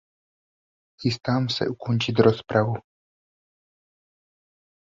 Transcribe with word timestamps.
Chystám 1.01 1.49
se 1.49 1.67
ukončit 1.69 2.19
rozpravu. 2.19 2.73